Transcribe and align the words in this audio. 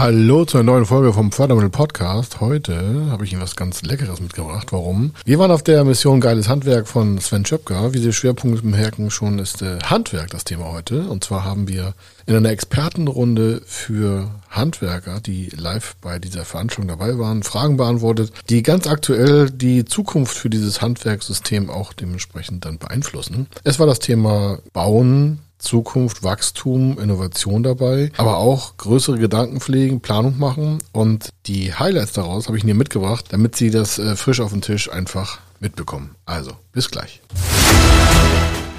Hallo 0.00 0.46
zu 0.46 0.56
einer 0.56 0.72
neuen 0.72 0.86
Folge 0.86 1.12
vom 1.12 1.30
Fördermittel 1.30 1.68
Podcast. 1.68 2.40
Heute 2.40 3.10
habe 3.10 3.26
ich 3.26 3.32
Ihnen 3.32 3.42
was 3.42 3.54
ganz 3.54 3.82
Leckeres 3.82 4.18
mitgebracht. 4.18 4.72
Warum? 4.72 5.12
Wir 5.26 5.38
waren 5.38 5.50
auf 5.50 5.62
der 5.62 5.84
Mission 5.84 6.22
Geiles 6.22 6.48
Handwerk 6.48 6.88
von 6.88 7.18
Sven 7.18 7.44
Schöpker. 7.44 7.92
Wie 7.92 7.98
Sie 7.98 8.14
Schwerpunkt 8.14 8.62
bemerken, 8.62 9.10
schon 9.10 9.38
ist 9.38 9.60
äh, 9.60 9.78
Handwerk 9.84 10.30
das 10.30 10.44
Thema 10.44 10.72
heute. 10.72 11.02
Und 11.02 11.22
zwar 11.22 11.44
haben 11.44 11.68
wir 11.68 11.92
in 12.24 12.34
einer 12.34 12.48
Expertenrunde 12.48 13.60
für 13.66 14.30
Handwerker, 14.48 15.20
die 15.20 15.50
live 15.54 15.96
bei 16.00 16.18
dieser 16.18 16.46
Veranstaltung 16.46 16.88
dabei 16.88 17.18
waren, 17.18 17.42
Fragen 17.42 17.76
beantwortet, 17.76 18.32
die 18.48 18.62
ganz 18.62 18.86
aktuell 18.86 19.50
die 19.50 19.84
Zukunft 19.84 20.34
für 20.34 20.48
dieses 20.48 20.80
Handwerkssystem 20.80 21.68
auch 21.68 21.92
dementsprechend 21.92 22.64
dann 22.64 22.78
beeinflussen. 22.78 23.48
Es 23.64 23.78
war 23.78 23.86
das 23.86 23.98
Thema 23.98 24.60
Bauen, 24.72 25.40
Zukunft, 25.60 26.22
Wachstum, 26.22 26.98
Innovation 26.98 27.62
dabei, 27.62 28.10
aber 28.16 28.38
auch 28.38 28.76
größere 28.76 29.18
Gedanken 29.18 29.60
pflegen, 29.60 30.00
Planung 30.00 30.38
machen 30.38 30.78
und 30.92 31.30
die 31.46 31.72
Highlights 31.72 32.12
daraus 32.12 32.48
habe 32.48 32.58
ich 32.58 32.64
Ihnen 32.64 32.78
mitgebracht, 32.78 33.26
damit 33.30 33.54
Sie 33.54 33.70
das 33.70 33.98
äh, 33.98 34.16
frisch 34.16 34.40
auf 34.40 34.50
den 34.50 34.62
Tisch 34.62 34.90
einfach 34.90 35.38
mitbekommen. 35.60 36.16
Also, 36.26 36.52
bis 36.72 36.90
gleich. 36.90 37.20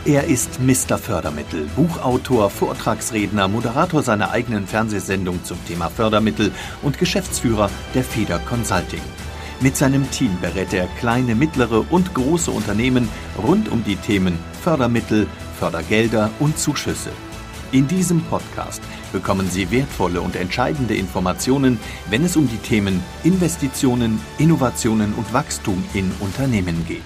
Er 0.04 0.24
ist 0.24 0.60
Mr. 0.60 0.98
Fördermittel, 0.98 1.70
Buchautor, 1.76 2.50
Vortragsredner, 2.50 3.48
Moderator 3.48 4.02
seiner 4.02 4.32
eigenen 4.32 4.66
Fernsehsendung 4.66 5.44
zum 5.44 5.64
Thema 5.68 5.90
Fördermittel 5.90 6.52
und 6.82 6.98
Geschäftsführer 6.98 7.70
der 7.94 8.04
Feder 8.04 8.40
Consulting. 8.40 9.02
Mit 9.60 9.78
seinem 9.78 10.10
Team 10.10 10.36
berät 10.42 10.74
er 10.74 10.88
kleine, 11.00 11.36
mittlere 11.36 11.86
und 11.92 12.16
große 12.16 12.50
Unternehmen 12.50 13.08
rund 13.38 13.70
um 13.70 13.84
die 13.84 13.96
Themen 13.96 14.40
Fördermittel, 14.64 15.28
Fördergelder 15.62 16.32
und 16.40 16.58
Zuschüsse. 16.58 17.12
In 17.72 17.88
diesem 17.88 18.20
Podcast 18.24 18.82
bekommen 19.14 19.48
Sie 19.48 19.70
wertvolle 19.70 20.20
und 20.20 20.36
entscheidende 20.36 20.96
Informationen, 20.96 21.80
wenn 22.10 22.26
es 22.26 22.36
um 22.36 22.50
die 22.50 22.58
Themen 22.58 23.04
Investitionen, 23.24 24.20
Innovationen 24.40 25.14
und 25.14 25.32
Wachstum 25.34 25.84
in 25.94 26.12
Unternehmen 26.20 26.84
geht. 26.88 27.04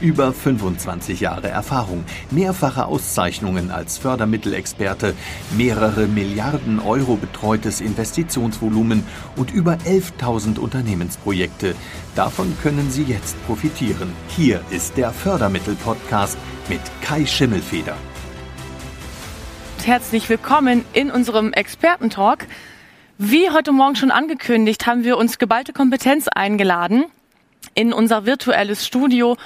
Über 0.00 0.32
25 0.32 1.20
Jahre 1.20 1.48
Erfahrung, 1.48 2.04
mehrfache 2.32 2.86
Auszeichnungen 2.86 3.70
als 3.70 3.96
Fördermittelexperte, 3.98 5.14
mehrere 5.56 6.08
Milliarden 6.08 6.80
Euro 6.80 7.14
betreutes 7.14 7.80
Investitionsvolumen 7.80 9.04
und 9.36 9.52
über 9.52 9.74
11.000 9.86 10.58
Unternehmensprojekte. 10.58 11.76
Davon 12.16 12.56
können 12.60 12.90
Sie 12.90 13.04
jetzt 13.04 13.36
profitieren. 13.46 14.12
Hier 14.26 14.62
ist 14.70 14.96
der 14.96 15.12
Fördermittel-Podcast 15.12 16.36
mit 16.68 16.80
Kai 17.02 17.26
Schimmelfeder. 17.26 17.96
Herzlich 19.84 20.28
willkommen 20.28 20.84
in 20.92 21.10
unserem 21.10 21.52
Expertentalk. 21.52 22.46
Wie 23.18 23.50
heute 23.50 23.72
Morgen 23.72 23.96
schon 23.96 24.10
angekündigt, 24.10 24.86
haben 24.86 25.04
wir 25.04 25.18
uns 25.18 25.38
geballte 25.38 25.72
Kompetenz 25.72 26.26
eingeladen 26.28 27.04
in 27.74 27.92
unser 27.92 28.24
virtuelles 28.24 28.86
Studio. 28.86 29.36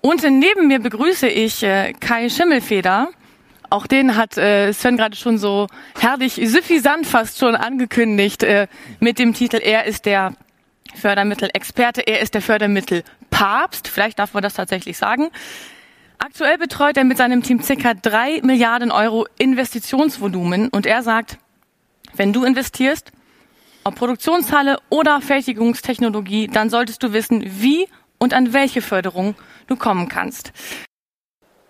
Und 0.00 0.22
neben 0.22 0.68
mir 0.68 0.80
begrüße 0.80 1.28
ich 1.28 1.62
äh, 1.62 1.94
Kai 1.94 2.28
Schimmelfeder. 2.28 3.08
Auch 3.70 3.86
den 3.86 4.16
hat 4.16 4.36
äh, 4.36 4.72
Sven 4.72 4.98
gerade 4.98 5.16
schon 5.16 5.38
so 5.38 5.66
herrlich 5.98 6.34
suffisant 6.44 7.06
fast 7.06 7.38
schon 7.38 7.56
angekündigt 7.56 8.42
äh, 8.42 8.68
mit 9.00 9.18
dem 9.18 9.32
Titel 9.32 9.56
Er 9.56 9.86
ist 9.86 10.04
der 10.04 10.34
Fördermittelexperte, 10.94 12.02
er 12.02 12.20
ist 12.20 12.34
der 12.34 12.42
Fördermittelpapst. 12.42 13.88
Vielleicht 13.88 14.18
darf 14.18 14.34
man 14.34 14.42
das 14.42 14.54
tatsächlich 14.54 14.98
sagen. 14.98 15.30
Aktuell 16.26 16.56
betreut 16.56 16.96
er 16.96 17.04
mit 17.04 17.18
seinem 17.18 17.42
Team 17.42 17.60
circa 17.60 17.92
drei 17.92 18.40
Milliarden 18.42 18.90
Euro 18.90 19.26
Investitionsvolumen 19.36 20.70
und 20.70 20.86
er 20.86 21.02
sagt, 21.02 21.36
wenn 22.14 22.32
du 22.32 22.44
investierst, 22.44 23.12
ob 23.84 23.96
Produktionshalle 23.96 24.78
oder 24.88 25.20
Fertigungstechnologie, 25.20 26.46
dann 26.46 26.70
solltest 26.70 27.02
du 27.02 27.12
wissen, 27.12 27.44
wie 27.44 27.86
und 28.18 28.32
an 28.32 28.54
welche 28.54 28.80
Förderung 28.80 29.34
du 29.66 29.76
kommen 29.76 30.08
kannst. 30.08 30.54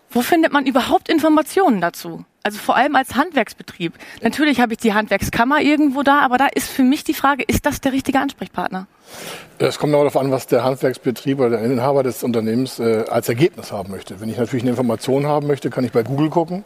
Wo 0.08 0.22
findet 0.22 0.52
man 0.52 0.66
überhaupt 0.66 1.08
Informationen 1.08 1.80
dazu? 1.80 2.24
Also 2.46 2.58
vor 2.58 2.76
allem 2.76 2.94
als 2.94 3.14
Handwerksbetrieb. 3.14 3.94
Natürlich 4.20 4.60
habe 4.60 4.74
ich 4.74 4.78
die 4.78 4.92
Handwerkskammer 4.92 5.62
irgendwo 5.62 6.02
da, 6.02 6.20
aber 6.20 6.36
da 6.36 6.46
ist 6.46 6.68
für 6.68 6.82
mich 6.82 7.02
die 7.02 7.14
Frage, 7.14 7.42
ist 7.42 7.64
das 7.64 7.80
der 7.80 7.92
richtige 7.92 8.20
Ansprechpartner? 8.20 8.86
Es 9.58 9.78
kommt 9.78 9.94
darauf 9.94 10.16
an, 10.16 10.32
was 10.32 10.48
der 10.48 10.64
Handwerksbetrieb 10.64 11.38
oder 11.38 11.50
der 11.50 11.60
Inhaber 11.60 12.02
des 12.02 12.24
Unternehmens 12.24 12.80
äh, 12.80 13.04
als 13.08 13.28
Ergebnis 13.28 13.70
haben 13.70 13.92
möchte. 13.92 14.20
Wenn 14.20 14.28
ich 14.28 14.36
natürlich 14.36 14.64
eine 14.64 14.70
Information 14.70 15.26
haben 15.26 15.46
möchte, 15.46 15.70
kann 15.70 15.84
ich 15.84 15.92
bei 15.92 16.02
Google 16.02 16.28
gucken. 16.28 16.64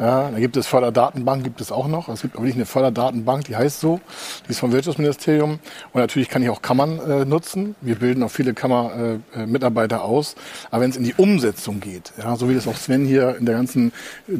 Ja, 0.00 0.30
da 0.30 0.38
gibt 0.38 0.56
es 0.56 0.66
Förderdatenbank, 0.66 1.44
gibt 1.44 1.60
es 1.60 1.70
auch 1.70 1.86
noch. 1.86 2.08
Es 2.08 2.22
gibt 2.22 2.34
aber 2.34 2.44
nicht 2.44 2.56
eine 2.56 2.66
Förderdatenbank, 2.66 3.44
die 3.44 3.54
heißt 3.54 3.80
so. 3.80 4.00
Die 4.46 4.50
ist 4.50 4.58
vom 4.58 4.72
Wirtschaftsministerium. 4.72 5.60
Und 5.92 6.00
natürlich 6.00 6.28
kann 6.28 6.42
ich 6.42 6.50
auch 6.50 6.62
Kammern 6.62 6.98
äh, 6.98 7.24
nutzen. 7.24 7.76
Wir 7.80 7.94
bilden 7.94 8.24
auch 8.24 8.30
viele 8.30 8.54
Kammermitarbeiter 8.54 9.96
äh, 9.96 10.00
aus. 10.00 10.34
Aber 10.72 10.82
wenn 10.82 10.90
es 10.90 10.96
in 10.96 11.04
die 11.04 11.14
Umsetzung 11.16 11.78
geht, 11.78 12.12
ja, 12.18 12.34
so 12.34 12.48
wie 12.48 12.54
das 12.54 12.66
auch 12.66 12.76
Sven 12.76 13.06
hier 13.06 13.36
in 13.36 13.46
der 13.46 13.54
ganzen 13.54 13.92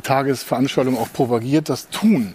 Tagesveranstaltung 0.02 0.65
auch 0.96 1.12
propagiert, 1.12 1.68
das 1.68 1.88
Tun. 1.88 2.34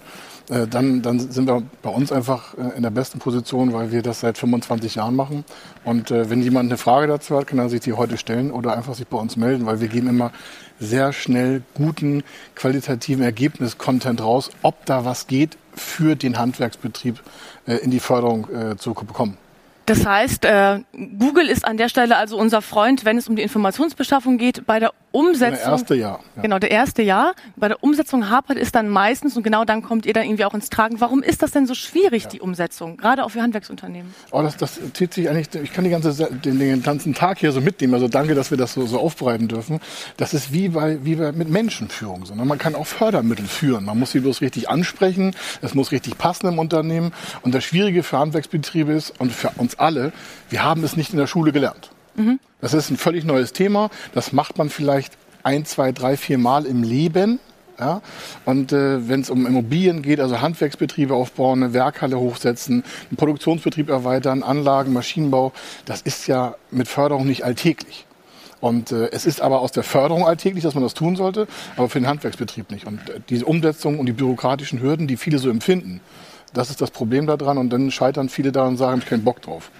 Äh, 0.51 0.67
dann, 0.67 1.01
dann 1.01 1.19
sind 1.19 1.47
wir 1.47 1.63
bei 1.81 1.89
uns 1.89 2.11
einfach 2.11 2.57
äh, 2.57 2.75
in 2.75 2.83
der 2.83 2.89
besten 2.89 3.19
Position, 3.19 3.71
weil 3.71 3.91
wir 3.91 4.01
das 4.01 4.19
seit 4.19 4.37
25 4.37 4.95
Jahren 4.95 5.15
machen. 5.15 5.45
Und 5.85 6.11
äh, 6.11 6.29
wenn 6.29 6.41
jemand 6.41 6.69
eine 6.69 6.77
Frage 6.77 7.07
dazu 7.07 7.37
hat, 7.37 7.47
kann 7.47 7.57
er 7.59 7.69
sich 7.69 7.79
die 7.79 7.93
heute 7.93 8.17
stellen 8.17 8.51
oder 8.51 8.75
einfach 8.75 8.95
sich 8.95 9.07
bei 9.07 9.17
uns 9.17 9.37
melden, 9.37 9.65
weil 9.65 9.79
wir 9.79 9.87
geben 9.87 10.07
immer 10.07 10.31
sehr 10.79 11.13
schnell 11.13 11.61
guten, 11.73 12.23
qualitativen 12.55 13.23
Ergebnis-Content 13.23 14.21
raus, 14.21 14.49
ob 14.61 14.85
da 14.85 15.05
was 15.05 15.27
geht 15.27 15.57
für 15.73 16.15
den 16.15 16.37
Handwerksbetrieb 16.37 17.21
in 17.65 17.91
die 17.91 17.99
Förderung 17.99 18.47
zu 18.77 18.93
bekommen. 18.95 19.37
Das 19.91 20.05
heißt, 20.05 20.45
äh, 20.45 20.79
Google 21.19 21.49
ist 21.49 21.65
an 21.65 21.75
der 21.75 21.89
Stelle 21.89 22.15
also 22.15 22.37
unser 22.37 22.61
Freund, 22.61 23.03
wenn 23.03 23.17
es 23.17 23.27
um 23.27 23.35
die 23.35 23.41
Informationsbeschaffung 23.41 24.37
geht. 24.37 24.65
Bei 24.65 24.79
der 24.79 24.93
Umsetzung. 25.11 25.65
Der 25.65 25.71
erste 25.71 25.95
Jahr. 25.95 26.19
Ja. 26.37 26.41
Genau, 26.41 26.59
der 26.59 26.71
erste 26.71 27.01
Jahr. 27.01 27.33
Bei 27.57 27.67
der 27.67 27.83
Umsetzung 27.83 28.29
hapert 28.29 28.57
es 28.57 28.71
dann 28.71 28.87
meistens 28.87 29.35
und 29.35 29.43
genau 29.43 29.65
dann 29.65 29.81
kommt 29.81 30.05
ihr 30.05 30.13
dann 30.13 30.23
irgendwie 30.23 30.45
auch 30.45 30.53
ins 30.53 30.69
Tragen. 30.69 31.01
Warum 31.01 31.21
ist 31.21 31.43
das 31.43 31.51
denn 31.51 31.67
so 31.67 31.73
schwierig, 31.73 32.23
ja. 32.23 32.29
die 32.29 32.39
Umsetzung? 32.39 32.95
Gerade 32.95 33.25
auch 33.25 33.29
für 33.29 33.41
Handwerksunternehmen. 33.41 34.13
Oh, 34.31 34.41
das, 34.41 34.55
das 34.55 34.79
zieht 34.93 35.13
sich 35.13 35.29
eigentlich, 35.29 35.49
ich 35.61 35.73
kann 35.73 35.83
die 35.83 35.89
ganze, 35.89 36.13
den, 36.31 36.59
den 36.59 36.81
ganzen 36.81 37.13
Tag 37.13 37.39
hier 37.39 37.51
so 37.51 37.59
mitnehmen. 37.59 37.93
Also 37.93 38.07
danke, 38.07 38.35
dass 38.35 38.51
wir 38.51 38.57
das 38.57 38.73
so, 38.73 38.85
so 38.85 38.99
aufbereiten 38.99 39.49
dürfen. 39.49 39.81
Das 40.15 40.33
ist 40.33 40.53
wie 40.53 40.69
bei, 40.69 41.03
wie 41.03 41.15
bei 41.15 41.33
mit 41.33 41.49
Menschenführung. 41.49 42.25
So. 42.25 42.33
Ne? 42.33 42.45
Man 42.45 42.57
kann 42.57 42.75
auch 42.75 42.87
Fördermittel 42.87 43.45
führen. 43.45 43.83
Man 43.83 43.99
muss 43.99 44.11
sie 44.11 44.21
bloß 44.21 44.39
richtig 44.39 44.69
ansprechen. 44.69 45.35
Es 45.61 45.75
muss 45.75 45.91
richtig 45.91 46.17
passen 46.17 46.47
im 46.47 46.59
Unternehmen. 46.59 47.11
Und 47.41 47.53
das 47.53 47.65
Schwierige 47.65 48.03
für 48.03 48.17
Handwerksbetriebe 48.17 48.93
ist 48.93 49.19
und 49.19 49.33
für 49.33 49.49
uns 49.57 49.77
alle, 49.81 50.13
wir 50.49 50.63
haben 50.63 50.83
es 50.83 50.95
nicht 50.95 51.11
in 51.11 51.17
der 51.17 51.27
Schule 51.27 51.51
gelernt. 51.51 51.91
Mhm. 52.15 52.39
Das 52.61 52.73
ist 52.73 52.89
ein 52.89 52.97
völlig 52.97 53.25
neues 53.25 53.53
Thema. 53.53 53.89
Das 54.13 54.31
macht 54.33 54.57
man 54.57 54.69
vielleicht 54.69 55.13
ein, 55.43 55.65
zwei, 55.65 55.91
drei, 55.91 56.17
vier 56.17 56.37
Mal 56.37 56.65
im 56.65 56.83
Leben. 56.83 57.39
Ja? 57.79 58.01
Und 58.45 58.71
äh, 58.71 59.09
wenn 59.09 59.21
es 59.21 59.29
um 59.29 59.45
Immobilien 59.45 60.01
geht, 60.01 60.19
also 60.19 60.39
Handwerksbetriebe 60.39 61.13
aufbauen, 61.13 61.63
eine 61.63 61.73
Werkhalle 61.73 62.19
hochsetzen, 62.19 62.83
einen 63.09 63.17
Produktionsbetrieb 63.17 63.89
erweitern, 63.89 64.43
Anlagen, 64.43 64.93
Maschinenbau, 64.93 65.51
das 65.85 66.01
ist 66.01 66.27
ja 66.27 66.55
mit 66.69 66.87
Förderung 66.87 67.25
nicht 67.25 67.43
alltäglich. 67.43 68.05
Und 68.59 68.91
äh, 68.91 69.09
es 69.11 69.25
ist 69.25 69.41
aber 69.41 69.61
aus 69.61 69.71
der 69.71 69.81
Förderung 69.81 70.25
alltäglich, 70.27 70.63
dass 70.63 70.75
man 70.75 70.83
das 70.83 70.93
tun 70.93 71.15
sollte, 71.15 71.47
aber 71.75 71.89
für 71.89 71.99
den 71.99 72.07
Handwerksbetrieb 72.07 72.69
nicht. 72.69 72.85
Und 72.85 73.09
äh, 73.09 73.19
diese 73.27 73.45
Umsetzung 73.45 73.97
und 73.97 74.05
die 74.05 74.13
bürokratischen 74.13 74.81
Hürden, 74.81 75.07
die 75.07 75.17
viele 75.17 75.39
so 75.39 75.49
empfinden, 75.49 75.99
das 76.53 76.69
ist 76.69 76.81
das 76.81 76.91
Problem 76.91 77.27
daran 77.27 77.57
und 77.57 77.69
dann 77.69 77.91
scheitern 77.91 78.29
viele 78.29 78.51
daran 78.51 78.69
und 78.69 78.77
sagen, 78.77 78.99
ich 78.99 79.09
keinen 79.09 79.23
Bock 79.23 79.41
drauf. 79.41 79.71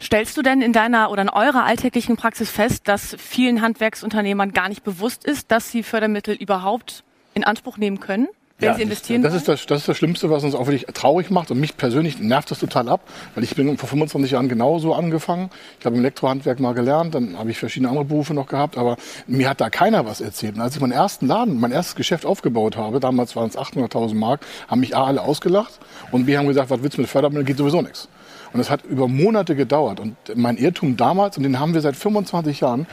Stellst 0.00 0.36
du 0.36 0.42
denn 0.42 0.60
in 0.60 0.72
deiner 0.72 1.10
oder 1.10 1.22
in 1.22 1.28
eurer 1.30 1.64
alltäglichen 1.64 2.16
Praxis 2.16 2.50
fest, 2.50 2.88
dass 2.88 3.16
vielen 3.18 3.62
Handwerksunternehmern 3.62 4.52
gar 4.52 4.68
nicht 4.68 4.84
bewusst 4.84 5.24
ist, 5.24 5.50
dass 5.50 5.70
sie 5.70 5.82
Fördermittel 5.82 6.34
überhaupt 6.34 7.04
in 7.32 7.44
Anspruch 7.44 7.78
nehmen 7.78 8.00
können? 8.00 8.28
Wenn 8.58 8.68
ja, 8.68 8.74
sie 8.76 8.82
investieren 8.82 9.22
das, 9.22 9.34
ist 9.34 9.48
das, 9.48 9.66
das 9.66 9.80
ist 9.80 9.88
das 9.88 9.96
Schlimmste, 9.96 10.30
was 10.30 10.44
uns 10.44 10.54
auch 10.54 10.66
wirklich 10.66 10.86
traurig 10.94 11.28
macht. 11.30 11.50
Und 11.50 11.58
mich 11.58 11.76
persönlich 11.76 12.20
nervt 12.20 12.52
das 12.52 12.60
total 12.60 12.88
ab, 12.88 13.00
weil 13.34 13.42
ich 13.42 13.56
bin 13.56 13.76
vor 13.76 13.88
25 13.88 14.30
Jahren 14.30 14.48
genauso 14.48 14.94
angefangen. 14.94 15.50
Ich 15.80 15.86
habe 15.86 15.96
im 15.96 16.02
Elektrohandwerk 16.02 16.60
mal 16.60 16.72
gelernt, 16.72 17.16
dann 17.16 17.36
habe 17.36 17.50
ich 17.50 17.58
verschiedene 17.58 17.88
andere 17.88 18.04
Berufe 18.04 18.32
noch 18.32 18.46
gehabt, 18.46 18.78
aber 18.78 18.96
mir 19.26 19.48
hat 19.48 19.60
da 19.60 19.70
keiner 19.70 20.06
was 20.06 20.20
erzählt. 20.20 20.54
Und 20.54 20.60
als 20.60 20.76
ich 20.76 20.80
meinen 20.80 20.92
ersten 20.92 21.26
Laden, 21.26 21.58
mein 21.58 21.72
erstes 21.72 21.96
Geschäft 21.96 22.24
aufgebaut 22.24 22.76
habe, 22.76 23.00
damals 23.00 23.34
waren 23.34 23.48
es 23.48 23.58
800.000 23.58 24.14
Mark, 24.14 24.46
haben 24.68 24.80
mich 24.80 24.96
A 24.96 25.04
alle 25.04 25.22
ausgelacht 25.22 25.80
und 26.12 26.26
B 26.26 26.38
haben 26.38 26.46
gesagt, 26.46 26.70
was 26.70 26.80
willst 26.80 26.96
du 26.96 27.00
mit 27.00 27.10
Fördermitteln, 27.10 27.46
geht 27.46 27.58
sowieso 27.58 27.82
nichts. 27.82 28.08
Und 28.52 28.60
es 28.60 28.70
hat 28.70 28.84
über 28.84 29.08
Monate 29.08 29.56
gedauert. 29.56 29.98
Und 29.98 30.16
mein 30.36 30.56
Irrtum 30.58 30.96
damals, 30.96 31.36
und 31.36 31.42
den 31.42 31.58
haben 31.58 31.74
wir 31.74 31.80
seit 31.80 31.96
25 31.96 32.60
Jahren, 32.60 32.86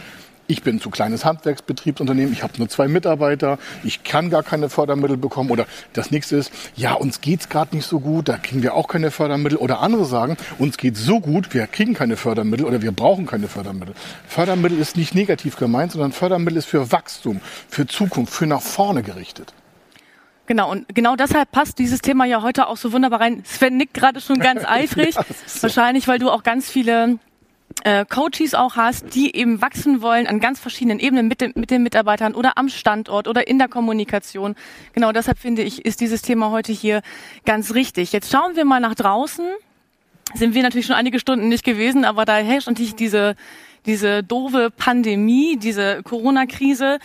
ich 0.51 0.63
bin 0.63 0.75
ein 0.75 0.81
zu 0.81 0.89
kleines 0.89 1.23
Handwerksbetriebsunternehmen, 1.25 2.33
ich 2.33 2.43
habe 2.43 2.53
nur 2.57 2.67
zwei 2.67 2.87
Mitarbeiter, 2.87 3.57
ich 3.83 4.03
kann 4.03 4.29
gar 4.29 4.43
keine 4.43 4.69
Fördermittel 4.69 5.17
bekommen. 5.17 5.49
Oder 5.49 5.65
das 5.93 6.11
nächste 6.11 6.35
ist, 6.35 6.51
ja, 6.75 6.93
uns 6.93 7.21
geht's 7.21 7.49
gerade 7.49 7.75
nicht 7.75 7.85
so 7.87 7.99
gut, 7.99 8.27
da 8.27 8.37
kriegen 8.37 8.61
wir 8.61 8.75
auch 8.75 8.87
keine 8.87 9.11
Fördermittel. 9.11 9.57
Oder 9.57 9.79
andere 9.79 10.05
sagen, 10.05 10.37
uns 10.59 10.77
geht's 10.77 11.03
so 11.03 11.19
gut, 11.19 11.53
wir 11.53 11.67
kriegen 11.67 11.93
keine 11.93 12.17
Fördermittel 12.17 12.65
oder 12.65 12.81
wir 12.81 12.91
brauchen 12.91 13.25
keine 13.25 13.47
Fördermittel. 13.47 13.95
Fördermittel 14.27 14.77
ist 14.79 14.97
nicht 14.97 15.15
negativ 15.15 15.55
gemeint, 15.55 15.93
sondern 15.93 16.11
Fördermittel 16.11 16.57
ist 16.57 16.65
für 16.65 16.91
Wachstum, 16.91 17.39
für 17.69 17.87
Zukunft, 17.87 18.33
für 18.33 18.45
nach 18.45 18.61
vorne 18.61 19.03
gerichtet. 19.03 19.53
Genau, 20.47 20.69
und 20.69 20.93
genau 20.93 21.15
deshalb 21.15 21.51
passt 21.51 21.79
dieses 21.79 22.01
Thema 22.01 22.25
ja 22.25 22.41
heute 22.41 22.67
auch 22.67 22.75
so 22.75 22.91
wunderbar 22.91 23.21
rein. 23.21 23.43
Sven 23.45 23.77
nickt 23.77 23.93
gerade 23.93 24.19
schon 24.19 24.39
ganz 24.39 24.65
eifrig. 24.67 25.15
ja, 25.15 25.23
so. 25.45 25.63
Wahrscheinlich, 25.63 26.09
weil 26.09 26.19
du 26.19 26.29
auch 26.29 26.43
ganz 26.43 26.69
viele 26.69 27.19
äh, 27.83 28.05
Coaches 28.05 28.53
auch 28.53 28.75
hast, 28.75 29.15
die 29.15 29.35
eben 29.35 29.61
wachsen 29.61 30.01
wollen 30.01 30.27
an 30.27 30.39
ganz 30.39 30.59
verschiedenen 30.59 30.99
Ebenen 30.99 31.27
mit, 31.27 31.41
den, 31.41 31.53
mit 31.55 31.71
den 31.71 31.83
Mitarbeitern 31.83 32.35
oder 32.35 32.57
am 32.57 32.69
Standort 32.69 33.27
oder 33.27 33.47
in 33.47 33.57
der 33.57 33.67
Kommunikation. 33.67 34.55
Genau 34.93 35.11
deshalb 35.11 35.39
finde 35.39 35.63
ich, 35.63 35.85
ist 35.85 35.99
dieses 35.99 36.21
Thema 36.21 36.51
heute 36.51 36.71
hier 36.71 37.01
ganz 37.45 37.73
richtig. 37.73 38.11
Jetzt 38.11 38.31
schauen 38.31 38.55
wir 38.55 38.65
mal 38.65 38.79
nach 38.79 38.95
draußen. 38.95 39.45
Sind 40.33 40.53
wir 40.53 40.63
natürlich 40.63 40.85
schon 40.85 40.95
einige 40.95 41.19
Stunden 41.19 41.49
nicht 41.49 41.63
gewesen, 41.65 42.05
aber 42.05 42.25
da 42.25 42.37
herrscht 42.37 42.67
natürlich 42.67 42.95
diese, 42.95 43.35
diese 43.85 44.23
doofe 44.23 44.69
Pandemie, 44.69 45.57
diese 45.57 46.03
Corona-Krise. 46.03 46.99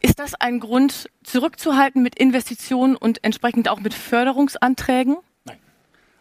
Ist 0.00 0.18
das 0.18 0.34
ein 0.34 0.60
Grund, 0.60 1.08
zurückzuhalten 1.24 2.02
mit 2.02 2.18
Investitionen 2.18 2.96
und 2.96 3.24
entsprechend 3.24 3.68
auch 3.68 3.80
mit 3.80 3.94
Förderungsanträgen? 3.94 5.16
Nein. 5.44 5.58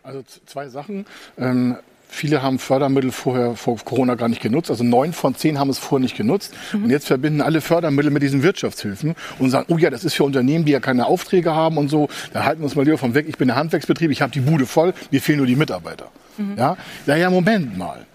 Also 0.03 0.23
zwei 0.45 0.69
Sachen. 0.69 1.05
Ähm, 1.37 1.77
viele 2.09 2.41
haben 2.41 2.59
Fördermittel 2.59 3.11
vorher 3.11 3.55
vor 3.55 3.77
Corona 3.83 4.15
gar 4.15 4.27
nicht 4.29 4.41
genutzt. 4.41 4.69
Also 4.69 4.83
neun 4.83 5.13
von 5.13 5.35
zehn 5.35 5.59
haben 5.59 5.69
es 5.69 5.79
vorher 5.79 6.01
nicht 6.01 6.17
genutzt. 6.17 6.53
Mhm. 6.73 6.85
Und 6.85 6.89
jetzt 6.89 7.07
verbinden 7.07 7.41
alle 7.41 7.61
Fördermittel 7.61 8.11
mit 8.11 8.23
diesen 8.23 8.43
Wirtschaftshilfen 8.43 9.15
und 9.39 9.49
sagen, 9.49 9.65
oh 9.69 9.77
ja, 9.77 9.89
das 9.89 10.03
ist 10.03 10.15
für 10.15 10.23
Unternehmen, 10.23 10.65
die 10.65 10.71
ja 10.71 10.79
keine 10.79 11.05
Aufträge 11.05 11.53
haben 11.53 11.77
und 11.77 11.89
so. 11.89 12.09
Da 12.33 12.43
halten 12.43 12.61
wir 12.61 12.65
uns 12.65 12.75
mal 12.75 12.83
lieber 12.83 12.97
vom 12.97 13.13
weg. 13.13 13.25
Ich 13.27 13.37
bin 13.37 13.47
der 13.47 13.57
Handwerksbetrieb, 13.57 14.11
ich 14.11 14.21
habe 14.21 14.31
die 14.31 14.39
Bude 14.39 14.65
voll, 14.65 14.93
mir 15.11 15.21
fehlen 15.21 15.37
nur 15.37 15.47
die 15.47 15.55
Mitarbeiter. 15.55 16.09
Mhm. 16.37 16.55
Ja, 16.57 16.77
naja, 17.05 17.29
Moment 17.29 17.77
mal. 17.77 18.05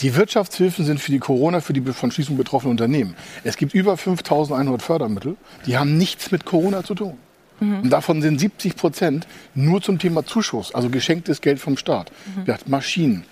Die 0.00 0.16
Wirtschaftshilfen 0.16 0.84
sind 0.84 1.00
für 1.00 1.12
die 1.12 1.20
Corona, 1.20 1.60
für 1.60 1.72
die 1.72 1.80
von 1.92 2.10
Schließung 2.10 2.36
betroffenen 2.36 2.72
Unternehmen. 2.72 3.14
Es 3.44 3.56
gibt 3.56 3.74
über 3.74 3.96
5100 3.96 4.82
Fördermittel, 4.82 5.36
die 5.66 5.76
haben 5.76 5.96
nichts 5.96 6.32
mit 6.32 6.44
Corona 6.44 6.82
zu 6.82 6.94
tun. 6.94 7.16
Mhm. 7.60 7.80
Und 7.80 7.90
davon 7.90 8.22
sind 8.22 8.38
70 8.38 8.76
Prozent 8.76 9.26
nur 9.54 9.82
zum 9.82 9.98
Thema 9.98 10.24
Zuschuss, 10.24 10.74
also 10.74 10.90
geschenktes 10.90 11.40
Geld 11.40 11.60
vom 11.60 11.76
Staat. 11.76 12.10
Mhm. 12.10 12.46
Wir 12.46 12.54
hatten 12.54 12.70
Maschinen, 12.70 13.24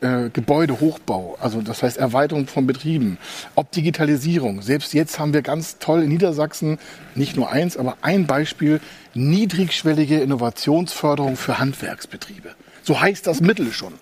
äh, 0.00 0.30
Gebäudehochbau, 0.30 1.36
also 1.40 1.60
das 1.60 1.82
heißt 1.82 1.98
Erweiterung 1.98 2.46
von 2.46 2.66
Betrieben, 2.66 3.18
ob 3.54 3.70
Digitalisierung. 3.70 4.62
Selbst 4.62 4.94
jetzt 4.94 5.18
haben 5.18 5.32
wir 5.34 5.42
ganz 5.42 5.78
toll 5.78 6.02
in 6.02 6.08
Niedersachsen 6.08 6.78
nicht 7.14 7.36
nur 7.36 7.50
eins, 7.50 7.76
aber 7.76 7.96
ein 8.02 8.26
Beispiel, 8.26 8.80
niedrigschwellige 9.14 10.20
Innovationsförderung 10.20 11.36
für 11.36 11.58
Handwerksbetriebe. 11.58 12.54
So 12.82 13.00
heißt 13.00 13.26
das 13.26 13.40
Mittel 13.40 13.72
schon. 13.72 13.94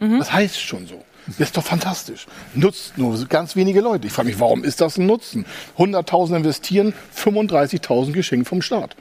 Mhm. 0.00 0.18
Das 0.18 0.32
heißt 0.32 0.60
schon 0.60 0.86
so. 0.86 1.04
Das 1.26 1.38
ist 1.38 1.56
doch 1.56 1.62
fantastisch. 1.62 2.26
Nutzt 2.54 2.98
nur 2.98 3.24
ganz 3.26 3.54
wenige 3.54 3.80
Leute. 3.80 4.06
Ich 4.06 4.12
frage 4.12 4.28
mich, 4.28 4.40
warum 4.40 4.64
ist 4.64 4.80
das 4.80 4.96
ein 4.96 5.06
Nutzen? 5.06 5.46
100.000 5.78 6.36
investieren, 6.38 6.94
35.000 7.16 8.12
geschenkt 8.12 8.48
vom 8.48 8.62
Staat. 8.62 8.96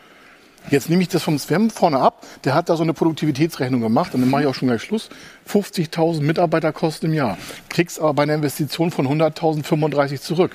Jetzt 0.69 0.89
nehme 0.89 1.01
ich 1.01 1.07
das 1.07 1.23
vom 1.23 1.39
Sven 1.39 1.71
vorne 1.71 1.99
ab. 1.99 2.25
Der 2.43 2.53
hat 2.53 2.69
da 2.69 2.75
so 2.75 2.83
eine 2.83 2.93
Produktivitätsrechnung 2.93 3.81
gemacht 3.81 4.13
und 4.13 4.21
dann 4.21 4.29
mache 4.29 4.43
ich 4.43 4.47
auch 4.47 4.53
schon 4.53 4.67
gleich 4.67 4.83
Schluss. 4.83 5.09
50.000 5.49 6.21
Mitarbeiterkosten 6.21 7.09
im 7.09 7.15
Jahr. 7.15 7.37
Kriegst 7.69 7.99
aber 7.99 8.13
bei 8.13 8.23
einer 8.23 8.35
Investition 8.35 8.91
von 8.91 9.07
100.000 9.07 9.63
35 9.63 10.21
zurück. 10.21 10.51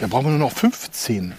Dann 0.00 0.10
brauchen 0.10 0.26
wir 0.26 0.30
nur 0.30 0.40
noch 0.40 0.52
15. 0.52 1.32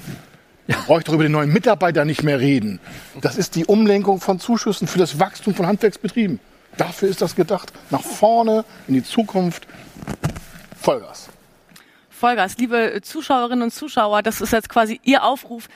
Da 0.68 0.78
brauche 0.88 1.00
ich 1.00 1.06
doch 1.06 1.14
über 1.14 1.24
den 1.24 1.34
neuen 1.34 1.54
Mitarbeiter 1.54 2.06
nicht 2.06 2.24
mehr 2.24 2.40
reden. 2.40 2.80
Das 3.22 3.38
ist 3.38 3.56
die 3.56 3.66
Umlenkung 3.66 4.20
von 4.20 4.40
Zuschüssen 4.40 4.88
für 4.88 4.98
das 4.98 5.20
Wachstum 5.20 5.54
von 5.54 5.68
Handwerksbetrieben. 5.68 6.40
Dafür 6.78 7.10
ist 7.10 7.22
das 7.22 7.36
gedacht. 7.36 7.74
Nach 7.90 8.02
vorne, 8.02 8.64
in 8.88 8.94
die 8.94 9.04
Zukunft. 9.04 9.68
Vollgas. 10.80 11.30
Vollgas. 12.10 12.58
Liebe 12.58 13.00
Zuschauerinnen 13.02 13.64
und 13.64 13.72
Zuschauer, 13.72 14.22
das 14.22 14.42
ist 14.42 14.54
jetzt 14.54 14.70
quasi 14.70 15.00
Ihr 15.04 15.24
Aufruf, 15.24 15.68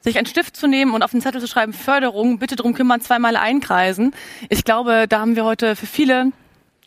sich 0.00 0.16
einen 0.16 0.26
Stift 0.26 0.56
zu 0.56 0.66
nehmen 0.66 0.94
und 0.94 1.02
auf 1.02 1.10
den 1.10 1.20
Zettel 1.20 1.40
zu 1.40 1.46
schreiben, 1.46 1.72
Förderung, 1.72 2.38
bitte 2.38 2.56
drum 2.56 2.74
kümmern, 2.74 3.00
zweimal 3.00 3.36
einkreisen. 3.36 4.14
Ich 4.48 4.64
glaube, 4.64 5.06
da 5.08 5.20
haben 5.20 5.36
wir 5.36 5.44
heute 5.44 5.76
für 5.76 5.86
viele 5.86 6.32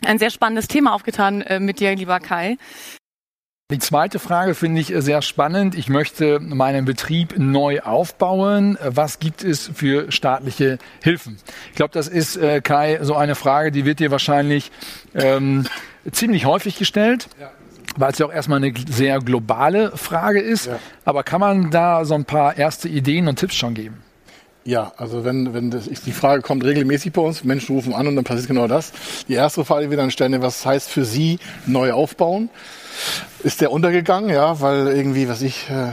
ein 0.05 0.19
sehr 0.19 0.29
spannendes 0.29 0.67
Thema 0.67 0.93
aufgetan 0.93 1.41
äh, 1.41 1.59
mit 1.59 1.79
dir, 1.79 1.95
lieber 1.95 2.19
Kai. 2.19 2.57
Die 3.71 3.79
zweite 3.79 4.19
Frage 4.19 4.55
finde 4.55 4.81
ich 4.81 4.93
äh, 4.93 5.01
sehr 5.01 5.21
spannend. 5.21 5.75
Ich 5.75 5.87
möchte 5.89 6.39
meinen 6.39 6.85
Betrieb 6.85 7.39
neu 7.39 7.79
aufbauen. 7.79 8.77
Äh, 8.77 8.95
was 8.95 9.19
gibt 9.19 9.43
es 9.43 9.71
für 9.73 10.11
staatliche 10.11 10.77
Hilfen? 11.01 11.37
Ich 11.69 11.75
glaube, 11.75 11.93
das 11.93 12.07
ist, 12.07 12.35
äh, 12.35 12.61
Kai, 12.61 12.99
so 13.01 13.15
eine 13.15 13.35
Frage, 13.35 13.71
die 13.71 13.85
wird 13.85 13.99
dir 13.99 14.11
wahrscheinlich 14.11 14.71
ähm, 15.15 15.65
ziemlich 16.11 16.45
häufig 16.45 16.77
gestellt. 16.77 17.27
Ja 17.39 17.51
weil 17.95 18.11
es 18.11 18.17
ja 18.17 18.25
auch 18.25 18.33
erstmal 18.33 18.57
eine 18.57 18.73
sehr 18.89 19.19
globale 19.19 19.95
Frage 19.95 20.39
ist. 20.39 20.65
Ja. 20.65 20.79
Aber 21.05 21.23
kann 21.23 21.39
man 21.39 21.69
da 21.69 22.05
so 22.05 22.15
ein 22.15 22.25
paar 22.25 22.57
erste 22.57 22.89
Ideen 22.89 23.27
und 23.27 23.37
Tipps 23.37 23.53
schon 23.55 23.75
geben? 23.75 24.01
Ja, 24.65 24.93
also 24.95 25.25
wenn, 25.25 25.53
wenn 25.53 25.71
das, 25.71 25.85
die 25.85 26.11
Frage 26.13 26.41
kommt 26.41 26.63
regelmäßig 26.63 27.11
bei 27.11 27.21
uns, 27.21 27.43
Menschen 27.43 27.75
rufen 27.75 27.93
an 27.93 28.07
und 28.07 28.15
dann 28.15 28.23
passiert 28.23 28.47
genau 28.47 28.67
das. 28.67 28.93
Die 29.27 29.33
erste 29.33 29.65
Frage, 29.65 29.85
die 29.85 29.89
wir 29.89 29.97
dann 29.97 30.11
stellen, 30.11 30.41
was 30.41 30.65
heißt 30.65 30.89
für 30.89 31.03
Sie 31.03 31.39
neu 31.65 31.91
aufbauen? 31.91 32.49
ist 33.43 33.61
der 33.61 33.71
untergegangen, 33.71 34.29
ja, 34.29 34.61
weil 34.61 34.87
irgendwie, 34.87 35.27
was 35.27 35.41
ich, 35.41 35.69
äh, 35.69 35.91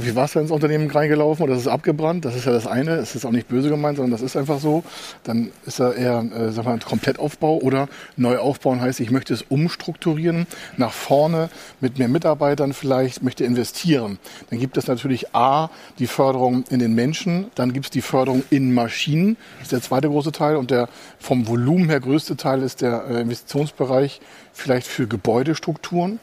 zu 0.00 0.06
viel 0.06 0.16
Wasser 0.16 0.40
ins 0.40 0.50
Unternehmen 0.50 0.90
reingelaufen 0.90 1.44
oder 1.44 1.54
es 1.54 1.60
ist 1.60 1.68
abgebrannt. 1.68 2.24
Das 2.24 2.34
ist 2.34 2.46
ja 2.46 2.52
das 2.52 2.66
eine. 2.66 2.92
Es 2.92 3.14
ist 3.14 3.26
auch 3.26 3.30
nicht 3.30 3.48
böse 3.48 3.68
gemeint, 3.68 3.98
sondern 3.98 4.12
das 4.12 4.22
ist 4.22 4.36
einfach 4.36 4.58
so. 4.58 4.82
Dann 5.24 5.52
ist 5.66 5.78
er 5.78 5.94
eher, 5.94 6.24
äh, 6.34 6.52
sag 6.52 6.64
mal, 6.64 6.72
ein 6.72 6.80
Komplettaufbau 6.80 7.58
oder 7.58 7.88
neu 8.16 8.38
aufbauen 8.38 8.80
heißt, 8.80 9.00
ich 9.00 9.10
möchte 9.10 9.34
es 9.34 9.42
umstrukturieren, 9.42 10.46
nach 10.76 10.92
vorne 10.92 11.50
mit 11.80 11.98
mehr 11.98 12.08
Mitarbeitern 12.08 12.72
vielleicht, 12.72 13.22
möchte 13.22 13.44
investieren. 13.44 14.18
Dann 14.48 14.58
gibt 14.58 14.76
es 14.76 14.86
natürlich 14.86 15.34
A, 15.34 15.70
die 15.98 16.06
Förderung 16.06 16.64
in 16.70 16.78
den 16.78 16.94
Menschen, 16.94 17.50
dann 17.54 17.72
gibt 17.72 17.86
es 17.86 17.90
die 17.90 18.02
Förderung 18.02 18.42
in 18.50 18.72
Maschinen, 18.72 19.36
das 19.58 19.64
ist 19.64 19.72
der 19.72 19.82
zweite 19.82 20.08
große 20.08 20.32
Teil 20.32 20.56
und 20.56 20.70
der 20.70 20.88
vom 21.18 21.46
Volumen 21.46 21.90
her 21.90 22.00
größte 22.00 22.36
Teil 22.36 22.62
ist 22.62 22.80
der 22.80 23.04
äh, 23.08 23.20
Investitionsbereich 23.20 24.20
vielleicht 24.52 24.86
für 24.86 25.06
Gebäudestrukturen 25.06 26.18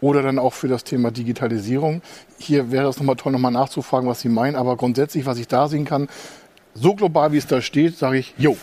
oder 0.00 0.22
dann 0.22 0.38
auch 0.38 0.52
für 0.52 0.68
das 0.68 0.84
Thema 0.84 1.10
Digitalisierung. 1.10 2.02
Hier 2.38 2.70
wäre 2.70 2.88
es 2.88 2.98
nochmal 2.98 3.16
toll, 3.16 3.32
nochmal 3.32 3.52
nachzufragen, 3.52 4.08
was 4.08 4.20
Sie 4.20 4.28
meinen. 4.28 4.56
Aber 4.56 4.76
grundsätzlich, 4.76 5.26
was 5.26 5.38
ich 5.38 5.48
da 5.48 5.68
sehen 5.68 5.84
kann, 5.84 6.08
so 6.74 6.94
global 6.94 7.32
wie 7.32 7.38
es 7.38 7.46
da 7.46 7.60
steht, 7.60 7.96
sage 7.96 8.18
ich, 8.18 8.34
jo, 8.38 8.56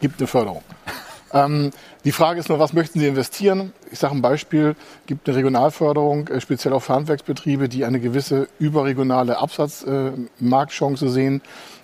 gibt 0.00 0.20
eine 0.20 0.26
Förderung. 0.26 0.62
Ähm, 1.34 1.70
die 2.04 2.12
Frage 2.12 2.40
ist 2.40 2.50
nur, 2.50 2.58
was 2.58 2.74
möchten 2.74 3.00
Sie 3.00 3.06
investieren? 3.06 3.72
Ich 3.90 3.98
sage 3.98 4.14
ein 4.14 4.20
Beispiel, 4.20 4.76
gibt 5.06 5.26
eine 5.26 5.38
Regionalförderung, 5.38 6.28
äh, 6.28 6.42
speziell 6.42 6.74
auch 6.74 6.82
für 6.82 6.92
Handwerksbetriebe, 6.92 7.70
die 7.70 7.86
eine 7.86 8.00
gewisse 8.00 8.48
überregionale 8.58 9.38
Absatzmarktchance 9.38 11.06
äh, 11.06 11.08
sehen. 11.08 11.40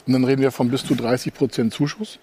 Und 0.06 0.12
dann 0.12 0.24
reden 0.24 0.42
wir 0.42 0.50
von 0.50 0.70
bis 0.70 0.84
zu 0.84 0.94
30 0.94 1.32
Prozent 1.32 1.72
Zuschuss. 1.72 2.18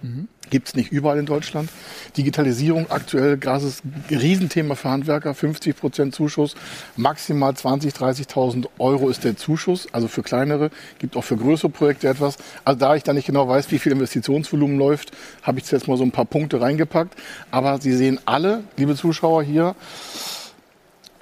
Mhm. 0.00 0.28
Gibt 0.52 0.68
es 0.68 0.74
nicht 0.74 0.92
überall 0.92 1.18
in 1.18 1.24
Deutschland. 1.24 1.70
Digitalisierung 2.14 2.90
aktuell, 2.90 3.38
großes 3.38 3.80
Riesenthema 4.10 4.74
für 4.74 4.90
Handwerker, 4.90 5.32
50 5.32 5.74
Prozent 5.74 6.14
Zuschuss, 6.14 6.56
maximal 6.94 7.52
20.000, 7.52 7.96
30.000 7.96 8.66
Euro 8.78 9.08
ist 9.08 9.24
der 9.24 9.34
Zuschuss, 9.34 9.88
also 9.92 10.08
für 10.08 10.22
kleinere, 10.22 10.70
gibt 10.98 11.16
auch 11.16 11.24
für 11.24 11.38
größere 11.38 11.70
Projekte 11.70 12.06
etwas. 12.06 12.36
Also 12.66 12.78
da 12.78 12.94
ich 12.94 13.02
da 13.02 13.14
nicht 13.14 13.24
genau 13.24 13.48
weiß, 13.48 13.70
wie 13.70 13.78
viel 13.78 13.92
Investitionsvolumen 13.92 14.76
läuft, 14.76 15.12
habe 15.40 15.58
ich 15.58 15.70
jetzt 15.70 15.88
mal 15.88 15.96
so 15.96 16.04
ein 16.04 16.12
paar 16.12 16.26
Punkte 16.26 16.60
reingepackt. 16.60 17.14
Aber 17.50 17.80
Sie 17.80 17.94
sehen 17.94 18.20
alle, 18.26 18.62
liebe 18.76 18.94
Zuschauer 18.94 19.42
hier, 19.42 19.74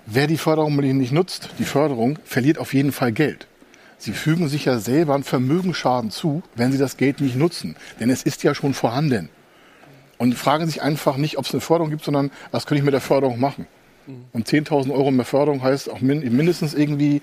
wer 0.07 0.27
die 0.27 0.39
Förderung 0.39 0.75
nicht 0.75 1.13
nutzt, 1.13 1.51
die 1.61 1.65
Förderung, 1.65 2.19
verliert 2.25 2.59
auf 2.59 2.75
jeden 2.75 2.91
Fall 2.91 3.13
Geld. 3.13 3.47
Sie 4.01 4.13
fügen 4.13 4.49
sich 4.49 4.65
ja 4.65 4.79
selber 4.79 5.15
einen 5.15 5.25
Vermögensschaden 5.25 6.11
zu, 6.11 6.43
wenn 6.57 6.73
Sie 6.73 6.79
das 6.79 6.97
Geld 6.97 7.21
nicht 7.21 7.37
nutzen. 7.37 7.77
Denn 8.01 8.09
es 8.09 8.23
ist 8.23 8.43
ja 8.43 8.55
schon 8.55 8.73
vorhanden. 8.73 9.29
Und 10.17 10.35
fragen 10.35 10.67
sich 10.67 10.81
einfach 10.81 11.19
nicht, 11.19 11.37
ob 11.37 11.45
es 11.45 11.53
eine 11.53 11.61
Förderung 11.61 11.91
gibt, 11.91 12.03
sondern 12.03 12.31
was 12.51 12.65
könnte 12.65 12.79
ich 12.79 12.85
mit 12.85 12.95
der 12.95 13.03
Förderung 13.03 13.39
machen? 13.39 13.67
Und 14.33 14.49
10.000 14.49 14.91
Euro 14.91 15.11
mehr 15.11 15.27
Förderung 15.27 15.63
heißt 15.63 15.91
auch 15.91 16.01
mindestens 16.01 16.73
irgendwie, 16.73 17.21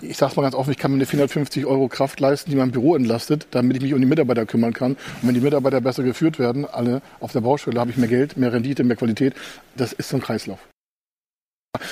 ich 0.00 0.16
sage 0.16 0.30
es 0.30 0.36
mal 0.36 0.42
ganz 0.42 0.54
offen, 0.54 0.70
ich 0.70 0.78
kann 0.78 0.90
mir 0.90 0.96
eine 0.96 1.06
450 1.06 1.66
Euro 1.66 1.88
Kraft 1.88 2.18
leisten, 2.18 2.50
die 2.50 2.56
mein 2.56 2.70
Büro 2.70 2.96
entlastet, 2.96 3.46
damit 3.50 3.76
ich 3.76 3.82
mich 3.82 3.92
um 3.92 4.00
die 4.00 4.06
Mitarbeiter 4.06 4.46
kümmern 4.46 4.72
kann. 4.72 4.92
Und 4.92 5.28
wenn 5.28 5.34
die 5.34 5.40
Mitarbeiter 5.40 5.82
besser 5.82 6.02
geführt 6.02 6.38
werden, 6.38 6.64
alle 6.64 7.02
auf 7.20 7.32
der 7.32 7.42
Baustelle, 7.42 7.78
habe 7.78 7.90
ich 7.90 7.98
mehr 7.98 8.08
Geld, 8.08 8.38
mehr 8.38 8.52
Rendite, 8.52 8.84
mehr 8.84 8.96
Qualität. 8.96 9.34
Das 9.76 9.92
ist 9.92 10.08
so 10.08 10.16
ein 10.16 10.22
Kreislauf. 10.22 10.58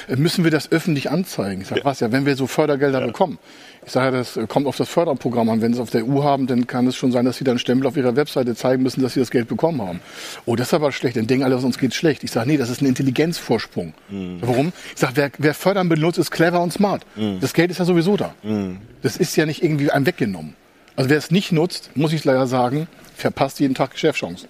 Müssen 0.08 0.44
wir 0.44 0.50
das 0.50 0.70
öffentlich 0.70 1.10
anzeigen? 1.10 1.62
Ich 1.62 1.68
sage, 1.68 1.80
ja. 1.80 1.84
was 1.84 2.00
ja, 2.00 2.12
wenn 2.12 2.24
wir 2.24 2.36
so 2.36 2.46
Fördergelder 2.46 3.00
ja. 3.00 3.06
bekommen. 3.06 3.38
Ich 3.84 3.90
sage, 3.90 4.16
das 4.16 4.38
kommt 4.48 4.66
auf 4.66 4.76
das 4.76 4.88
Förderprogramm 4.88 5.48
an. 5.48 5.60
Wenn 5.60 5.72
sie 5.72 5.80
es 5.80 5.82
auf 5.82 5.90
der 5.90 6.06
EU 6.06 6.22
haben, 6.22 6.46
dann 6.46 6.68
kann 6.68 6.86
es 6.86 6.94
schon 6.94 7.10
sein, 7.10 7.24
dass 7.24 7.36
sie 7.36 7.44
dann 7.44 7.58
Stempel 7.58 7.88
auf 7.88 7.96
ihrer 7.96 8.14
Webseite 8.14 8.54
zeigen 8.54 8.82
müssen, 8.82 9.02
dass 9.02 9.14
sie 9.14 9.20
das 9.20 9.30
Geld 9.30 9.48
bekommen 9.48 9.82
haben. 9.82 10.00
Oh, 10.44 10.54
das 10.54 10.68
ist 10.68 10.74
aber 10.74 10.92
schlecht. 10.92 11.16
Dann 11.16 11.26
denken 11.26 11.44
alle, 11.44 11.56
uns 11.56 11.78
geht 11.78 11.94
schlecht. 11.94 12.22
Ich 12.22 12.30
sage, 12.30 12.48
nee, 12.48 12.56
das 12.56 12.70
ist 12.70 12.80
ein 12.80 12.86
Intelligenzvorsprung. 12.86 13.92
Mhm. 14.08 14.38
Warum? 14.40 14.72
Ich 14.94 15.00
sage, 15.00 15.14
wer, 15.16 15.30
wer 15.38 15.54
Fördermittel 15.54 16.00
benutzt, 16.00 16.18
ist 16.18 16.30
clever 16.30 16.60
und 16.60 16.72
smart. 16.72 17.04
Mhm. 17.16 17.40
Das 17.40 17.52
Geld 17.52 17.70
ist 17.70 17.78
ja 17.78 17.84
sowieso 17.84 18.16
da. 18.16 18.34
Mhm. 18.42 18.78
Das 19.02 19.16
ist 19.16 19.34
ja 19.36 19.46
nicht 19.46 19.64
irgendwie 19.64 19.90
einem 19.90 20.06
weggenommen. 20.06 20.54
Also 20.94 21.10
wer 21.10 21.18
es 21.18 21.30
nicht 21.30 21.52
nutzt, 21.52 21.90
muss 21.94 22.12
ich 22.12 22.24
leider 22.24 22.46
sagen, 22.46 22.86
verpasst 23.16 23.58
jeden 23.60 23.74
Tag 23.74 23.92
Geschäftschancen. 23.92 24.48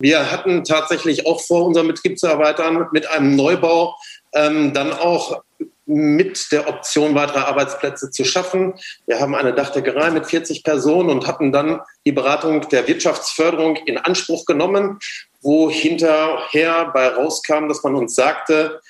Wir 0.00 0.30
hatten 0.30 0.64
tatsächlich 0.64 1.26
auch 1.26 1.40
vor, 1.40 1.64
unseren 1.64 1.86
Betrieb 1.86 2.18
zu 2.18 2.26
erweitern 2.26 2.88
mit 2.92 3.08
einem 3.08 3.36
Neubau, 3.36 3.94
ähm, 4.34 4.72
dann 4.72 4.92
auch 4.92 5.42
mit 5.86 6.50
der 6.50 6.68
Option, 6.68 7.14
weitere 7.14 7.40
Arbeitsplätze 7.40 8.10
zu 8.10 8.24
schaffen. 8.24 8.74
Wir 9.06 9.20
haben 9.20 9.34
eine 9.34 9.54
Dachdeckerei 9.54 10.10
mit 10.10 10.26
40 10.26 10.64
Personen 10.64 11.10
und 11.10 11.26
hatten 11.26 11.52
dann 11.52 11.80
die 12.06 12.12
Beratung 12.12 12.68
der 12.68 12.86
Wirtschaftsförderung 12.88 13.76
in 13.76 13.98
Anspruch 13.98 14.46
genommen, 14.46 14.98
wo 15.42 15.70
hinterher 15.70 16.86
bei 16.86 17.08
rauskam, 17.08 17.68
dass 17.68 17.82
man 17.82 17.94
uns 17.94 18.14
sagte, 18.14 18.80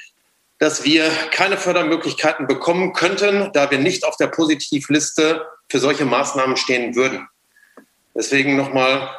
dass 0.58 0.84
wir 0.84 1.10
keine 1.32 1.56
Fördermöglichkeiten 1.56 2.46
bekommen 2.46 2.92
könnten, 2.92 3.50
da 3.52 3.70
wir 3.70 3.78
nicht 3.78 4.04
auf 4.04 4.16
der 4.16 4.28
Positivliste 4.28 5.44
für 5.68 5.80
solche 5.80 6.04
Maßnahmen 6.04 6.56
stehen 6.56 6.94
würden. 6.94 7.26
Deswegen 8.14 8.56
nochmal 8.56 9.10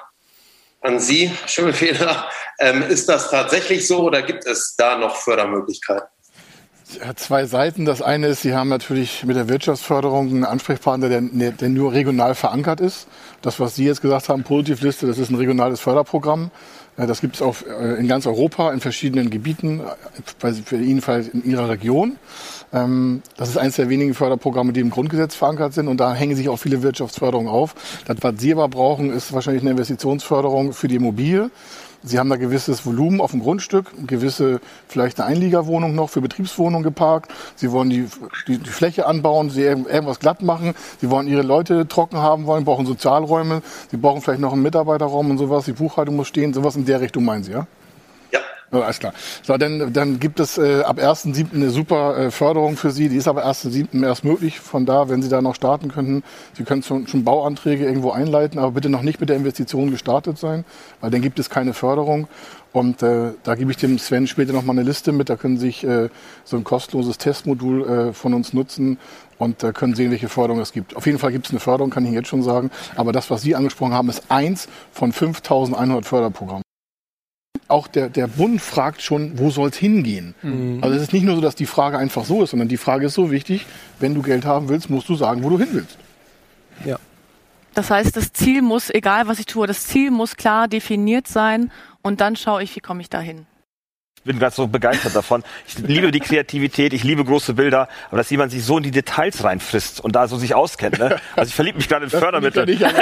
an 0.80 1.00
Sie, 1.00 1.32
Schimmelfeder. 1.46 2.30
Ähm, 2.58 2.84
ist 2.84 3.10
das 3.10 3.32
tatsächlich 3.32 3.86
so 3.86 4.04
oder 4.04 4.22
gibt 4.22 4.46
es 4.46 4.76
da 4.78 4.98
noch 4.98 5.18
Fördermöglichkeiten? 5.18 6.15
Hat 7.02 7.20
zwei 7.20 7.46
Seiten. 7.46 7.86
Das 7.86 8.02
eine 8.02 8.28
ist, 8.28 8.42
Sie 8.42 8.54
haben 8.54 8.70
natürlich 8.70 9.24
mit 9.26 9.36
der 9.36 9.50
Wirtschaftsförderung 9.50 10.30
einen 10.30 10.46
Ansprechpartner, 10.46 11.10
der, 11.10 11.22
der 11.22 11.70
nur 11.70 11.94
regional 11.94 12.36
verankert 12.36 12.80
ist. 12.80 13.08
Das, 13.42 13.60
was 13.60 13.76
Sie 13.76 13.86
jetzt 13.86 14.02
gesagt 14.02 14.30
haben, 14.30 14.44
Positivliste, 14.44 15.08
das 15.08 15.18
ist 15.18 15.30
ein 15.30 15.36
regionales 15.36 15.80
Förderprogramm. 15.80 16.52
Das 16.98 17.20
gibt 17.20 17.36
es 17.36 17.42
auch 17.42 17.58
äh, 17.62 17.96
in 18.00 18.08
ganz 18.08 18.26
Europa, 18.26 18.72
in 18.72 18.80
verschiedenen 18.80 19.30
Gebieten, 19.30 19.82
äh, 20.42 20.54
für 20.54 20.78
jedenfalls 20.78 21.28
in 21.28 21.44
Ihrer 21.44 21.68
Region. 21.68 22.16
Ähm, 22.72 23.22
das 23.36 23.50
ist 23.50 23.58
eines 23.58 23.76
der 23.76 23.90
wenigen 23.90 24.14
Förderprogramme, 24.14 24.72
die 24.72 24.80
im 24.80 24.92
Grundgesetz 24.92 25.36
verankert 25.36 25.74
sind 25.74 25.90
und 25.90 26.00
da 26.00 26.14
hängen 26.14 26.38
sich 26.38 26.48
auch 26.48 26.58
viele 26.58 26.84
Wirtschaftsförderungen 26.84 27.50
auf. 27.50 27.76
Das, 28.06 28.18
was 28.22 28.36
Sie 28.38 28.54
aber 28.54 28.70
brauchen, 28.70 29.12
ist 29.12 29.34
wahrscheinlich 29.34 29.64
eine 29.64 29.72
Investitionsförderung 29.72 30.72
für 30.72 30.88
die 30.88 30.96
Immobilie. 30.96 31.50
Sie 32.06 32.20
haben 32.20 32.30
da 32.30 32.36
gewisses 32.36 32.86
Volumen 32.86 33.20
auf 33.20 33.32
dem 33.32 33.42
Grundstück, 33.42 33.88
gewisse 34.06 34.62
vielleicht 34.88 35.20
eine 35.20 35.30
Einliegerwohnung 35.30 35.96
noch 35.96 36.10
für 36.12 36.22
Betriebswohnungen 36.22 36.84
geparkt. 36.84 37.32
Sie 37.56 37.72
wollen 37.72 37.90
die, 37.90 38.08
die, 38.48 38.60
die 38.60 38.70
Fläche 38.70 39.08
anbauen, 39.08 39.50
Sie 39.50 39.64
irgendwas 39.64 40.20
glatt 40.20 40.44
machen. 40.44 40.76
Sie 41.02 41.10
wollen 41.10 41.28
Ihre 41.28 41.42
Leute 41.42 41.88
trocken 41.88 42.18
haben 42.18 42.46
wollen, 42.46 42.64
brauchen 42.64 42.86
Sozialräume. 42.86 43.64
Sie 43.90 43.98
brauchen 43.98 44.22
vielleicht 44.22 44.40
noch 44.40 44.54
einen 44.54 44.62
Mitarbeiterraum 44.62 45.32
und 45.32 45.40
sowas. 45.40 45.66
Die 45.66 45.74
Buchhaltung 45.74 46.16
muss 46.16 46.28
stehen. 46.28 46.54
Sowas 46.54 46.76
in 46.76 46.86
der 46.86 47.02
Richtung 47.02 47.26
meinen 47.26 47.44
Sie, 47.44 47.52
ja? 47.52 47.66
Ja, 48.72 48.82
alles 48.82 49.00
klar. 49.00 49.14
So, 49.44 49.56
dann, 49.58 49.94
dann 49.94 50.20
gibt 50.20 50.40
es 50.40 50.58
äh, 50.58 50.82
ab 50.82 50.98
1.7. 50.98 51.54
eine 51.54 51.70
super 51.70 52.18
äh, 52.18 52.32
Förderung 52.32 52.78
für 52.78 52.92
Sie. 52.92 53.10
Die 53.10 53.16
ist 53.16 53.28
aber 53.28 53.46
1.7. 53.46 54.04
erst 54.04 54.24
möglich. 54.24 54.60
Von 54.60 54.86
da, 54.86 55.08
wenn 55.08 55.22
Sie 55.22 55.30
da 55.30 55.42
noch 55.42 55.56
starten 55.56 55.90
könnten, 55.92 56.24
Sie 56.54 56.64
können 56.64 56.82
schon, 56.82 57.08
schon 57.08 57.24
Bauanträge 57.24 57.86
irgendwo 57.86 58.12
einleiten, 58.12 58.60
aber 58.60 58.72
bitte 58.72 58.90
noch 58.90 59.04
nicht 59.04 59.20
mit 59.20 59.30
der 59.30 59.38
Investition 59.38 59.92
gestartet 59.92 60.38
sein, 60.40 60.66
weil 61.00 61.12
dann 61.12 61.22
gibt 61.22 61.38
es 61.40 61.50
keine 61.50 61.74
Förderung. 61.74 62.28
Und 62.74 63.04
äh, 63.04 63.32
da 63.44 63.56
gebe 63.56 63.72
ich 63.72 63.78
dem 63.78 63.98
Sven 64.00 64.28
später 64.28 64.52
noch 64.52 64.64
mal 64.64 64.74
eine 64.74 64.84
Liste 64.84 65.14
mit. 65.14 65.30
Da 65.30 65.38
können 65.38 65.58
Sie 65.58 65.68
sich 65.68 65.84
äh, 65.86 66.10
so 66.44 66.58
ein 66.58 66.66
kostenloses 66.66 67.18
Testmodul 67.18 68.10
äh, 68.10 68.14
von 68.14 68.34
uns 68.34 68.52
nutzen 68.52 68.98
und 69.38 69.64
äh, 69.64 69.72
können 69.72 69.96
sehen, 69.96 70.12
welche 70.12 70.28
Förderung 70.28 70.60
es 70.60 70.74
gibt. 70.74 70.96
Auf 70.96 71.06
jeden 71.06 71.20
Fall 71.20 71.32
gibt 71.32 71.46
es 71.46 71.52
eine 71.52 71.62
Förderung, 71.62 71.92
kann 71.92 72.04
ich 72.04 72.10
Ihnen 72.10 72.18
jetzt 72.18 72.28
schon 72.28 72.44
sagen. 72.44 72.72
Aber 72.96 73.14
das, 73.14 73.30
was 73.30 73.44
Sie 73.44 73.56
angesprochen 73.56 73.94
haben, 73.94 74.10
ist 74.10 74.24
eins 74.28 74.68
von 74.92 75.14
5.100 75.14 76.04
Förderprogrammen 76.04 76.65
auch 77.68 77.88
der, 77.88 78.10
der 78.10 78.28
Bund 78.28 78.62
fragt 78.62 79.02
schon, 79.02 79.40
wo 79.40 79.50
soll 79.50 79.70
es 79.70 79.78
hingehen? 79.78 80.36
Mhm. 80.42 80.80
Also 80.82 80.96
es 80.96 81.04
ist 81.04 81.14
nicht 81.14 81.24
nur 81.24 81.36
so, 81.36 81.42
dass 81.42 81.56
die 81.56 81.66
Frage 81.66 81.98
einfach 81.98 82.26
so 82.26 82.44
ist, 82.44 82.52
sondern 82.52 82.68
die 82.68 82.78
Frage 82.78 83.08
ist 83.08 83.14
so 83.14 83.32
wichtig, 83.32 83.66
wenn 84.00 84.14
du 84.14 84.22
Geld 84.22 84.46
haben 84.46 84.70
willst, 84.70 84.90
musst 84.90 85.10
du 85.10 85.16
sagen, 85.16 85.44
wo 85.44 85.50
du 85.50 85.58
hin 85.58 85.70
willst. 85.72 85.98
Ja. 86.86 86.98
Das 87.74 87.90
heißt, 87.90 88.16
das 88.16 88.32
Ziel 88.32 88.62
muss, 88.62 88.90
egal 88.90 89.28
was 89.28 89.40
ich 89.40 89.48
tue, 89.48 89.68
das 89.68 89.88
Ziel 89.88 90.12
muss 90.12 90.36
klar 90.36 90.68
definiert 90.68 91.28
sein 91.28 91.72
und 92.02 92.22
dann 92.22 92.36
schaue 92.36 92.64
ich, 92.64 92.76
wie 92.76 92.80
komme 92.80 93.02
ich 93.02 93.10
dahin 93.10 93.46
bin 94.26 94.40
gerade 94.40 94.56
so 94.56 94.68
begeistert 94.68 95.16
davon. 95.16 95.44
Ich 95.68 95.78
liebe 95.78 96.12
die 96.12 96.20
Kreativität, 96.20 96.94
ich 96.94 97.04
liebe 97.04 97.24
große 97.24 97.54
Bilder, 97.54 97.88
aber 98.08 98.18
dass 98.18 98.30
jemand 98.30 98.52
sich 98.52 98.64
so 98.64 98.78
in 98.78 98.84
die 98.84 98.92
Details 98.92 99.44
reinfrisst 99.44 100.02
und 100.02 100.16
da 100.16 100.28
so 100.28 100.38
sich 100.38 100.54
auskennt. 100.54 101.00
Ne? 101.00 101.18
Also 101.36 101.50
ich 101.50 101.56
verliebe 101.56 101.78
mich 101.78 101.88
gerade 101.88 102.06
in 102.06 102.12
das 102.12 102.20
Fördermittel. 102.20 102.66
Nicht, 102.66 102.84
aber, 102.84 103.00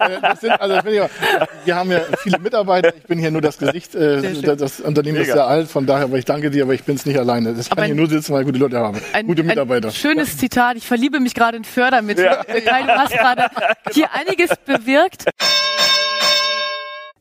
äh, 0.00 0.20
das 0.20 0.40
sind, 0.40 0.52
also 0.52 0.74
das 0.74 0.84
wir 0.84 1.76
haben 1.76 1.90
ja 1.90 2.00
viele 2.18 2.38
Mitarbeiter, 2.38 2.94
ich 2.96 3.04
bin 3.04 3.18
hier 3.18 3.30
nur 3.30 3.42
das 3.42 3.58
Gesicht, 3.58 3.94
äh, 3.94 4.56
das 4.56 4.80
Unternehmen 4.80 5.18
Mega. 5.18 5.28
ist 5.28 5.34
sehr 5.34 5.46
alt, 5.46 5.68
von 5.68 5.86
daher, 5.86 6.04
aber 6.04 6.18
ich 6.18 6.24
danke 6.24 6.50
dir, 6.50 6.64
aber 6.64 6.74
ich 6.74 6.84
bin 6.84 6.96
es 6.96 7.04
nicht 7.04 7.18
alleine. 7.18 7.54
Ich 7.58 7.68
kann 7.68 7.78
ein, 7.80 7.86
hier 7.86 7.94
nur 7.94 8.08
sitzen, 8.08 8.32
weil 8.32 8.40
ich 8.40 8.46
gute 8.46 8.58
Leute 8.58 8.78
habe, 8.78 9.00
ein, 9.12 9.26
gute 9.26 9.42
Mitarbeiter. 9.42 9.88
Ein 9.88 9.94
schönes 9.94 10.38
Zitat, 10.38 10.76
ich 10.76 10.86
verliebe 10.86 11.20
mich 11.20 11.34
gerade 11.34 11.56
in 11.58 11.64
Fördermittel. 11.64 12.24
Ja. 12.24 12.42
Du 12.42 12.92
hast 12.92 13.12
gerade 13.12 13.46
hier 13.92 14.08
einiges 14.12 14.50
bewirkt. 14.64 15.24